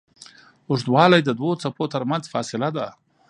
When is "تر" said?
1.93-2.03